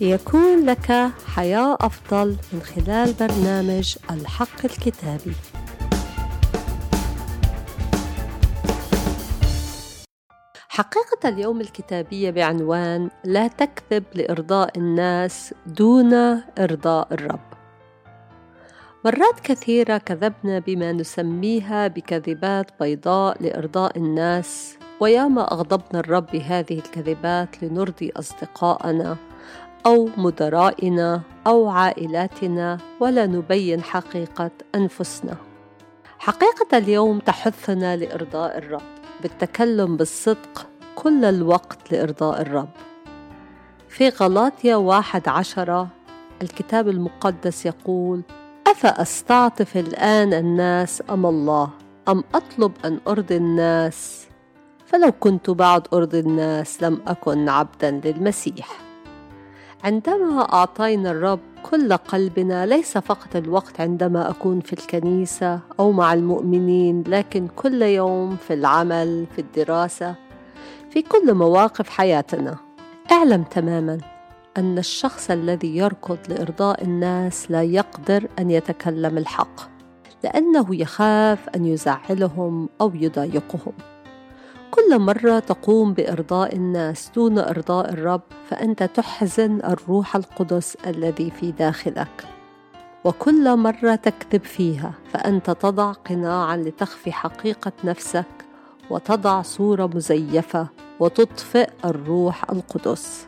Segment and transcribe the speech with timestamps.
[0.00, 5.32] ليكون لك حياة أفضل من خلال برنامج الحق الكتابي.
[10.68, 16.14] حقيقة اليوم الكتابية بعنوان لا تكذب لإرضاء الناس دون
[16.58, 17.40] إرضاء الرب.
[19.04, 28.12] مرات كثيرة كذبنا بما نسميها بكذبات بيضاء لإرضاء الناس وياما أغضبنا الرب بهذه الكذبات لنرضي
[28.16, 29.16] أصدقائنا
[29.86, 35.36] أو مدرائنا أو عائلاتنا ولا نبين حقيقة أنفسنا.
[36.18, 38.82] حقيقة اليوم تحثنا لإرضاء الرب
[39.22, 42.68] بالتكلم بالصدق كل الوقت لإرضاء الرب.
[43.88, 45.88] في غلاطيا واحد عشرة
[46.42, 48.22] الكتاب المقدس يقول:
[48.66, 51.70] أفأستعطف الآن الناس أم الله؟
[52.08, 54.26] أم أطلب أن أرضي الناس؟
[54.86, 58.85] فلو كنت بعد أرضي الناس لم أكن عبدا للمسيح.
[59.86, 61.40] عندما أعطينا الرب
[61.70, 68.36] كل قلبنا ليس فقط الوقت عندما أكون في الكنيسة أو مع المؤمنين لكن كل يوم
[68.36, 70.14] في العمل في الدراسة
[70.90, 72.56] في كل مواقف حياتنا.
[73.12, 73.98] اعلم تماما
[74.56, 79.60] أن الشخص الذي يركض لإرضاء الناس لا يقدر أن يتكلم الحق
[80.24, 83.72] لأنه يخاف أن يزعلهم أو يضايقهم.
[84.76, 92.24] كل مرة تقوم بإرضاء الناس دون إرضاء الرب فأنت تحزن الروح القدس الذي في داخلك.
[93.04, 98.26] وكل مرة تكذب فيها فأنت تضع قناعا لتخفي حقيقة نفسك
[98.90, 100.66] وتضع صورة مزيفة
[101.00, 103.26] وتطفئ الروح القدس.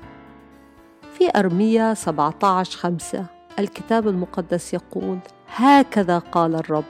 [1.12, 3.26] في أرمية 17 خمسة
[3.58, 5.19] الكتاب المقدس يقول
[5.56, 6.84] هكذا قال الرب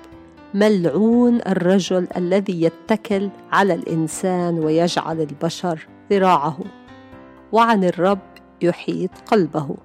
[0.55, 6.59] ملعون الرجل الذي يتكل على الإنسان ويجعل البشر ذراعه.
[7.53, 8.19] وعن الرب
[8.63, 9.77] يحيط قلبه.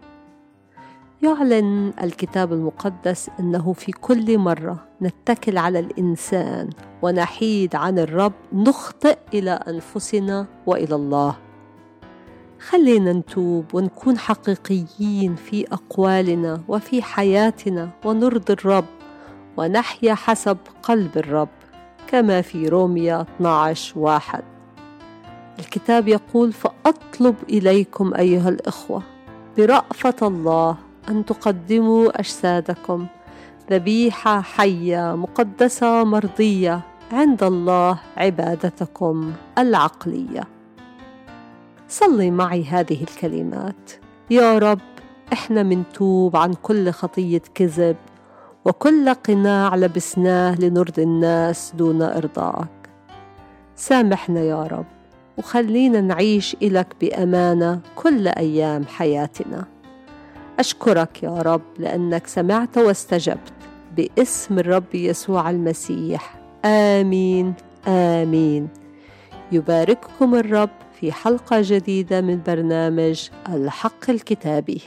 [1.22, 6.69] يعلن الكتاب المقدس أنه في كل مرة نتكل على الإنسان
[7.02, 11.35] ونحيد عن الرب نخطئ إلى أنفسنا وإلى الله.
[12.59, 18.85] خلينا نتوب ونكون حقيقيين في أقوالنا وفي حياتنا ونرضي الرب
[19.58, 21.50] ونحيا حسب قلب الرب
[22.08, 24.44] كما في روميا 12 واحد.
[25.59, 29.03] الكتاب يقول فأطلب إليكم أيها الإخوة
[29.58, 30.78] برأفة الله
[31.09, 33.08] أن تقدموا أجسادكم
[33.72, 36.81] ذبيحة حية مقدسة مرضية
[37.12, 40.44] عند الله عبادتكم العقلية.
[41.90, 43.91] صلي معي هذه الكلمات.
[44.30, 44.80] يا رب
[45.34, 47.96] إحنا منتوب عن كل خطية كذب
[48.66, 52.69] وكل قناع لبسناه لنرضي الناس دون إرضائك
[53.75, 54.85] سامحنا يا رب
[55.38, 59.66] وخلينا نعيش إلك بأمانة كل أيام حياتنا.
[60.59, 63.53] أشكرك يا رب لأنك سمعت واستجبت
[63.97, 66.35] باسم الرب يسوع المسيح.
[66.66, 67.53] آمين
[67.88, 68.68] آمين.
[69.52, 70.69] يبارككم الرب
[71.00, 74.81] في حلقة جديدة من برنامج الحق الكتابي.